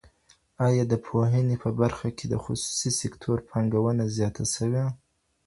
آیا 0.67 0.83
د 0.91 0.93
پوهنې 1.05 1.55
په 1.63 1.69
برخه 1.79 2.07
کي 2.17 2.25
د 2.29 2.35
خصوصي 2.43 2.91
سکتور 3.01 3.37
پانګونه 3.49 4.03
زیاته 4.15 4.45
سوي؟ 4.55 4.83